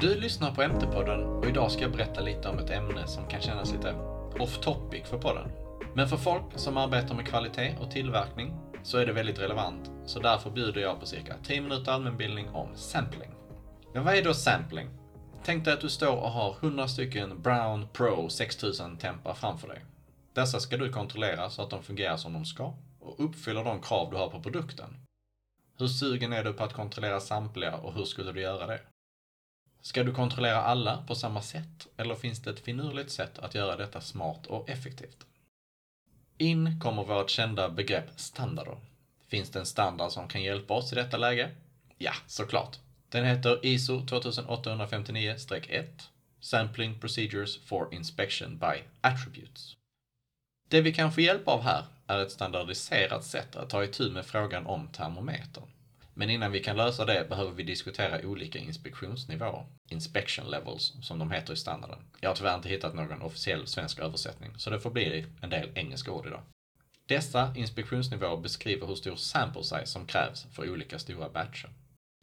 [0.00, 3.40] Du lyssnar på MT-podden och idag ska jag berätta lite om ett ämne som kan
[3.40, 3.94] kännas lite
[4.38, 5.48] off topic för podden.
[5.94, 10.20] Men för folk som arbetar med kvalitet och tillverkning så är det väldigt relevant, så
[10.20, 13.30] därför bjuder jag på cirka 10 minuter allmänbildning om sampling.
[13.94, 14.88] Men vad är då sampling?
[15.44, 19.84] Tänk dig att du står och har 100 stycken Brown Pro 6000 tempar framför dig.
[20.34, 24.10] Dessa ska du kontrollera så att de fungerar som de ska och uppfyller de krav
[24.10, 24.96] du har på produkten.
[25.78, 28.80] Hur sugen är du på att kontrollera samtliga och hur skulle du göra det?
[29.82, 33.76] Ska du kontrollera alla på samma sätt eller finns det ett finurligt sätt att göra
[33.76, 35.26] detta smart och effektivt?
[36.38, 38.76] In kommer vårt kända begrepp standarder.
[39.28, 41.50] Finns det en standard som kan hjälpa oss i detta läge?
[41.98, 42.78] Ja, såklart.
[43.08, 45.84] Den heter ISO 2859-1
[46.40, 49.76] Sampling Procedures for Inspection by Attributes.
[50.68, 54.26] Det vi kan få hjälp av här är ett standardiserat sätt att ta itu med
[54.26, 55.64] frågan om termometern.
[56.20, 59.66] Men innan vi kan lösa det behöver vi diskutera olika inspektionsnivåer.
[59.88, 61.98] Inspection levels, som de heter i standarden.
[62.20, 65.70] Jag har tyvärr inte hittat någon officiell svensk översättning, så det får bli en del
[65.74, 66.42] engelska ord idag.
[67.06, 71.70] Dessa inspektionsnivåer beskriver hur stor sample size som krävs för olika stora batcher.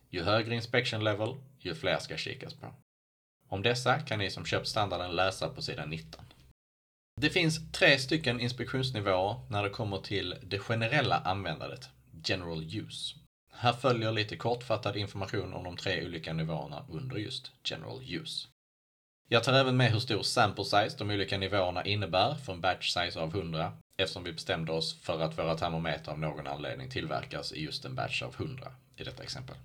[0.09, 2.73] Ju högre inspection level, ju fler ska kikas på.
[3.49, 6.25] Om dessa kan ni som köpt standarden läsa på sidan 19.
[7.21, 11.89] Det finns tre stycken inspektionsnivåer när det kommer till det generella användandet,
[12.23, 13.15] general use.
[13.59, 18.47] Här följer lite kortfattad information om de tre olika nivåerna under just general use.
[19.29, 22.93] Jag tar även med hur stor sample size de olika nivåerna innebär för en batch
[22.93, 27.51] size av 100 eftersom vi bestämde oss för att våra termometrar av någon anledning tillverkas
[27.51, 29.55] i just en batch av 100 i detta exempel.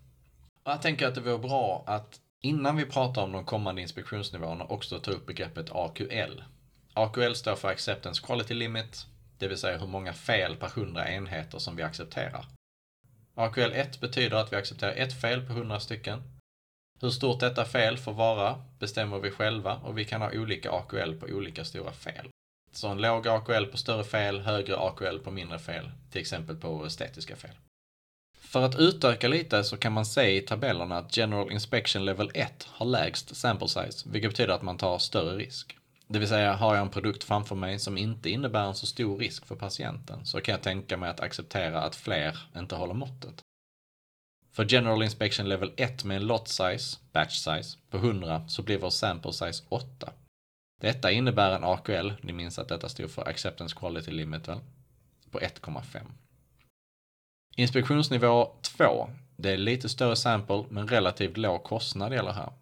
[0.62, 4.64] Och jag tänker att det vore bra att innan vi pratar om de kommande inspektionsnivåerna
[4.64, 6.42] också ta upp begreppet AQL.
[6.94, 9.06] AQL står för Acceptance Quality Limit,
[9.38, 12.46] det vill säga hur många fel per 100 enheter som vi accepterar.
[13.34, 16.22] AQL 1 betyder att vi accepterar ett fel på 100 stycken.
[17.00, 21.14] Hur stort detta fel får vara bestämmer vi själva och vi kan ha olika AQL
[21.14, 22.28] på olika stora fel.
[22.72, 26.86] Så en låg AQL på större fel, högre AQL på mindre fel, till exempel på
[26.86, 27.56] estetiska fel.
[28.38, 32.68] För att utöka lite så kan man se i tabellerna att General Inspection Level 1
[32.70, 35.76] har lägst sample size, vilket betyder att man tar större risk.
[36.12, 39.18] Det vill säga, har jag en produkt framför mig som inte innebär en så stor
[39.18, 43.42] risk för patienten så kan jag tänka mig att acceptera att fler inte håller måttet.
[44.50, 48.78] För General Inspection Level 1 med en lot size, batch size, på 100 så blir
[48.78, 50.12] vår sample size 8.
[50.80, 54.60] Detta innebär en AQL, ni minns att detta stod för Acceptance Quality Limit väl,
[55.30, 56.00] på 1,5.
[57.56, 62.52] Inspektionsnivå 2, det är lite större sample men relativt låg kostnad gäller här.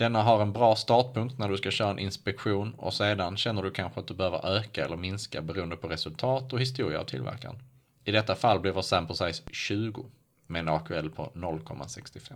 [0.00, 3.70] Denna har en bra startpunkt när du ska köra en inspektion och sedan känner du
[3.70, 7.62] kanske att du behöver öka eller minska beroende på resultat och historia av tillverkaren.
[8.04, 10.06] I detta fall blir vår sample size 20
[10.46, 12.32] med en AQL på 0,65.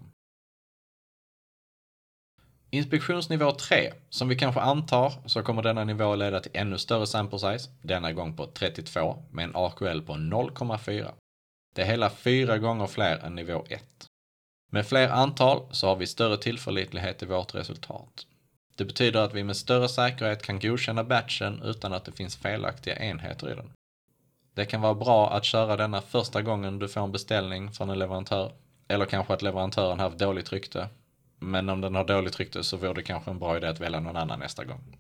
[2.71, 3.93] Inspektionsnivå 3.
[4.11, 8.13] Som vi kanske antar så kommer denna nivå leda till ännu större sample size, denna
[8.13, 11.13] gång på 32 med en AQL på 0,4.
[11.75, 13.85] Det är hela fyra gånger fler än nivå 1.
[14.75, 18.27] Med fler antal så har vi större tillförlitlighet i vårt resultat.
[18.77, 22.97] Det betyder att vi med större säkerhet kan godkänna batchen utan att det finns felaktiga
[22.97, 23.73] enheter i den.
[24.55, 27.99] Det kan vara bra att köra denna första gången du får en beställning från en
[27.99, 28.53] leverantör.
[28.89, 30.89] Eller kanske att leverantören har haft dåligt rykte.
[31.39, 34.01] Men om den har dåligt rykte så vore det kanske en bra idé att välja
[34.01, 34.99] någon annan nästa gång.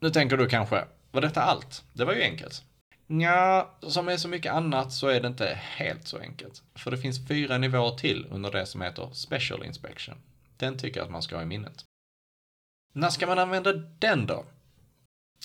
[0.00, 1.84] Nu tänker du kanske, var detta allt?
[1.92, 2.62] Det var ju enkelt.
[3.06, 6.62] Ja, som med så mycket annat så är det inte helt så enkelt.
[6.74, 10.14] För det finns fyra nivåer till under det som heter Special Inspection.
[10.56, 11.84] Den tycker jag att man ska ha i minnet.
[12.94, 14.44] När ska man använda den då?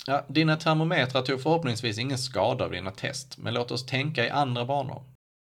[0.08, 4.30] Ja, dina termometrar tog förhoppningsvis ingen skada av dina test, men låt oss tänka i
[4.30, 5.04] andra banor.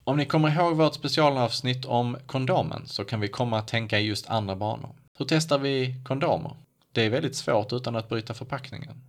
[0.03, 4.06] Om ni kommer ihåg vårt specialavsnitt om kondomen så kan vi komma att tänka i
[4.06, 4.95] just andra banor.
[5.18, 6.56] Hur testar vi kondomer?
[6.91, 9.01] Det är väldigt svårt utan att bryta förpackningen.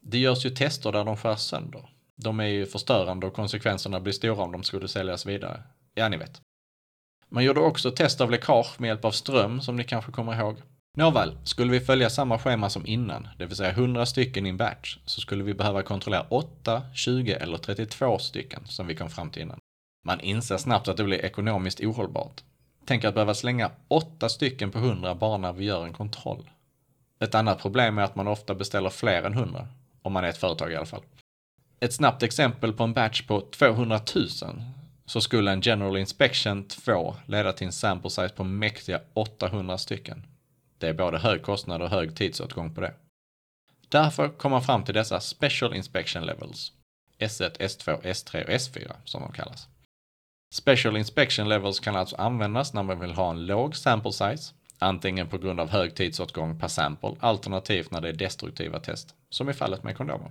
[0.00, 1.88] Det görs ju tester där de skärs sönder.
[2.16, 5.62] De är ju förstörande och konsekvenserna blir stora om de skulle säljas vidare.
[5.94, 6.40] Ja, ni vet.
[7.28, 10.56] Man gjorde också test av läckage med hjälp av ström, som ni kanske kommer ihåg.
[10.96, 14.56] Nåväl, skulle vi följa samma schema som innan, det vill säga 100 stycken i en
[14.56, 19.30] batch, så skulle vi behöva kontrollera 8, 20 eller 32 stycken, som vi kom fram
[19.30, 19.58] till innan.
[20.06, 22.42] Man inser snabbt att det blir ekonomiskt ohållbart.
[22.84, 26.50] Tänk att behöva slänga 8 stycken på 100 bara när vi gör en kontroll.
[27.20, 29.68] Ett annat problem är att man ofta beställer fler än 100.
[30.02, 31.02] Om man är ett företag i alla fall.
[31.80, 34.28] Ett snabbt exempel på en batch på 200 000
[35.06, 40.26] så skulle en General Inspection 2 leda till en sample size på mäktiga 800 stycken.
[40.78, 42.94] Det är både hög kostnad och hög tidsåtgång på det.
[43.88, 46.72] Därför kom man fram till dessa Special Inspection Levels.
[47.18, 49.68] S1, S2, S3 och S4 som de kallas.
[50.54, 55.28] Special Inspection Levels kan alltså användas när man vill ha en låg sample size, Antingen
[55.28, 59.52] på grund av hög tidsåtgång per sample, alternativt när det är destruktiva test, som i
[59.52, 60.30] fallet med kondomer.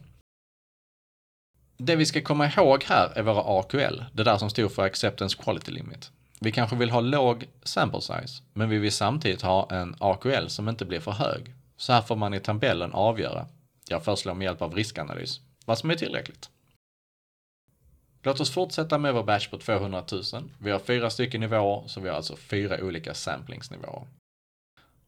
[1.77, 5.37] Det vi ska komma ihåg här är våra AQL, det där som stod för Acceptance
[5.43, 6.11] Quality Limit.
[6.39, 10.69] Vi kanske vill ha låg sample size, men vi vill samtidigt ha en AQL som
[10.69, 11.53] inte blir för hög.
[11.77, 13.47] Så här får man i tabellen avgöra,
[13.87, 16.49] jag föreslår med hjälp av riskanalys, vad som är tillräckligt.
[18.23, 20.23] Låt oss fortsätta med vår batch på 200 000.
[20.57, 24.07] Vi har fyra stycken nivåer, så vi har alltså fyra olika samplingsnivåer.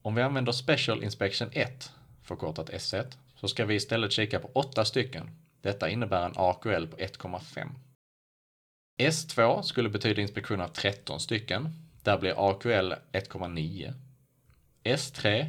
[0.02, 1.92] Om vi använder Special Inspection 1,
[2.24, 5.30] förkortat S1, så ska vi istället kika på åtta stycken.
[5.66, 7.70] Detta innebär en AQL på 1,5.
[8.98, 11.70] S2 skulle betyda inspektion av 13 stycken.
[12.04, 13.94] Där blir AQL 1,9.
[14.84, 15.48] S3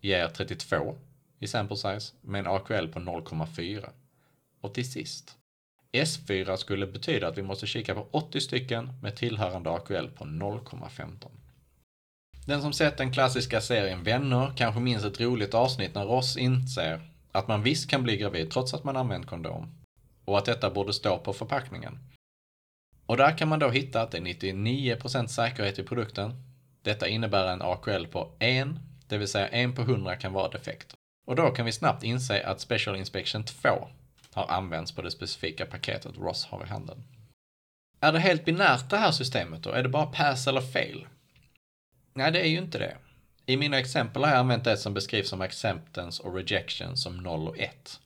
[0.00, 0.96] ger 32
[1.38, 3.88] i sample size med en AQL på 0,4.
[4.60, 5.36] Och till sist,
[5.92, 11.30] S4 skulle betyda att vi måste kika på 80 stycken med tillhörande AQL på 0,15.
[12.46, 17.11] Den som sett den klassiska serien Vänner kanske minns ett roligt avsnitt när Ross inser
[17.32, 19.74] att man visst kan bli gravid trots att man använt kondom.
[20.24, 21.98] Och att detta borde stå på förpackningen.
[23.06, 26.32] Och där kan man då hitta att det är 99% säkerhet i produkten.
[26.82, 28.68] Detta innebär en AQL på 1,
[29.08, 30.94] det vill säga 1 på 100 kan vara defekt.
[31.26, 33.88] Och då kan vi snabbt inse att Special Inspection 2
[34.32, 37.04] har använts på det specifika paketet Ross har i handen.
[38.00, 39.70] Är det helt binärt det här systemet då?
[39.70, 41.06] Är det bara pass eller fail?
[42.14, 42.96] Nej, det är ju inte det.
[43.52, 47.48] I mina exempel har jag använt det som beskrivs som acceptance och rejection som 0
[47.48, 48.00] och 1.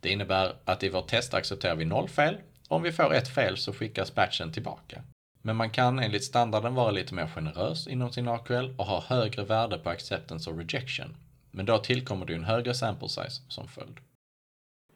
[0.00, 2.36] Det innebär att i vårt test accepterar vi 0 fel.
[2.68, 5.02] Om vi får ett fel så skickas batchen tillbaka.
[5.42, 9.44] Men man kan enligt standarden vara lite mer generös inom sin AQL och ha högre
[9.44, 11.16] värde på acceptance och rejection.
[11.50, 13.96] Men då tillkommer det ju en högre sample size som följd.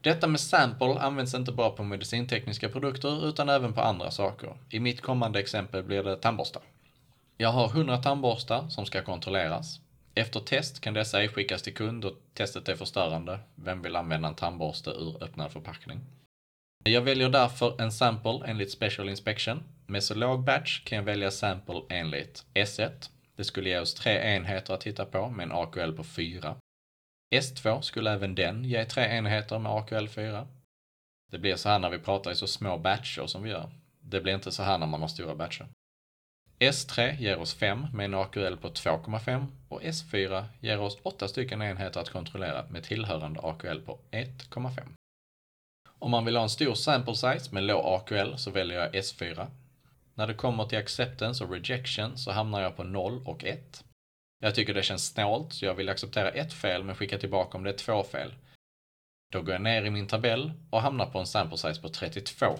[0.00, 4.56] Detta med sample används inte bara på medicintekniska produkter utan även på andra saker.
[4.70, 6.62] I mitt kommande exempel blir det tandborstar.
[7.37, 9.81] Jag har 100 tandborstar som ska kontrolleras.
[10.14, 13.38] Efter test kan dessa ej skickas till kund och testet är förstörande.
[13.54, 16.00] Vem vill använda en tandborste ur öppnad förpackning?
[16.84, 19.62] Jag väljer därför en sample enligt Special Inspection.
[19.86, 23.10] Med så låg batch kan jag välja sample enligt S1.
[23.36, 26.56] Det skulle ge oss tre enheter att titta på med en AQL på 4.
[27.34, 30.46] S2 skulle även den ge tre enheter med AQL 4.
[31.30, 33.70] Det blir så här när vi pratar i så små batcher som vi gör.
[34.00, 35.66] Det blir inte så här när man har stora batcher.
[36.60, 41.62] S3 ger oss 5 med en AQL på 2,5 och S4 ger oss 8 stycken
[41.62, 44.80] enheter att kontrollera med tillhörande AQL på 1,5.
[45.98, 49.46] Om man vill ha en stor sample size med låg AQL så väljer jag S4.
[50.14, 53.84] När det kommer till acceptance och rejection så hamnar jag på 0 och 1.
[54.40, 57.64] Jag tycker det känns snålt, så jag vill acceptera ett fel men skicka tillbaka om
[57.64, 58.34] det är två fel.
[59.32, 62.58] Då går jag ner i min tabell och hamnar på en sample size på 32.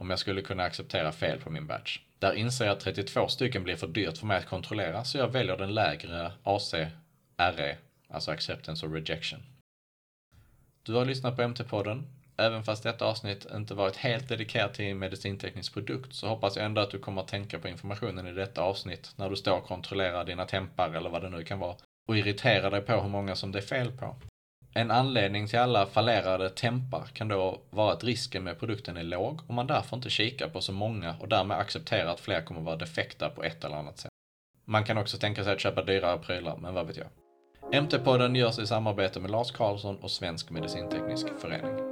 [0.00, 1.98] Om jag skulle kunna acceptera fel på min batch.
[2.18, 5.28] Där inser jag att 32 stycken blir för dyrt för mig att kontrollera, så jag
[5.28, 6.74] väljer den lägre AC,
[7.36, 7.76] RE,
[8.08, 9.40] alltså acceptance och rejection.
[10.82, 12.02] Du har lyssnat på MT-podden.
[12.36, 16.66] Även fast detta avsnitt inte varit helt dedikerat till en medicinteknisk produkt så hoppas jag
[16.66, 19.64] ändå att du kommer att tänka på informationen i detta avsnitt när du står och
[19.64, 21.76] kontrollerar dina tempar eller vad det nu kan vara
[22.08, 24.16] och irriterar dig på hur många som det är fel på.
[24.74, 29.40] En anledning till alla fallerade tempar kan då vara att risken med produkten är låg
[29.46, 32.76] och man därför inte kikar på så många och därmed accepterar att fler kommer vara
[32.76, 34.10] defekta på ett eller annat sätt.
[34.64, 37.06] Man kan också tänka sig att köpa dyrare prylar, men vad vet jag.
[37.72, 41.89] MT-podden görs i samarbete med Lars Karlsson och Svensk Medicinteknisk Förening.